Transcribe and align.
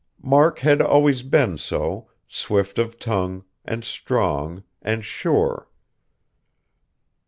Mark 0.23 0.57
had 0.57 0.81
always 0.81 1.21
been 1.21 1.59
so, 1.59 2.09
swift 2.27 2.79
of 2.79 2.97
tongue, 2.97 3.43
and 3.63 3.83
strong, 3.83 4.63
and 4.81 5.05
sure. 5.05 5.69